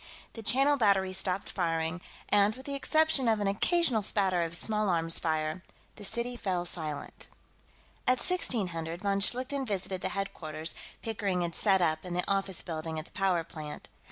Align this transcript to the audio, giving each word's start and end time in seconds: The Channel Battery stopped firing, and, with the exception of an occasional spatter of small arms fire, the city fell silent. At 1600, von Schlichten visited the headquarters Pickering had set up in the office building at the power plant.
The 0.33 0.41
Channel 0.41 0.77
Battery 0.77 1.13
stopped 1.13 1.47
firing, 1.47 2.01
and, 2.29 2.55
with 2.55 2.65
the 2.65 2.73
exception 2.73 3.27
of 3.27 3.39
an 3.39 3.45
occasional 3.45 4.01
spatter 4.01 4.41
of 4.41 4.57
small 4.57 4.89
arms 4.89 5.19
fire, 5.19 5.61
the 5.95 6.03
city 6.03 6.35
fell 6.35 6.65
silent. 6.65 7.27
At 8.07 8.17
1600, 8.19 9.03
von 9.03 9.19
Schlichten 9.19 9.63
visited 9.63 10.01
the 10.01 10.09
headquarters 10.09 10.73
Pickering 11.03 11.41
had 11.41 11.53
set 11.53 11.83
up 11.83 12.03
in 12.03 12.15
the 12.15 12.27
office 12.27 12.63
building 12.63 12.97
at 12.97 13.05
the 13.05 13.11
power 13.11 13.43
plant. 13.43 13.89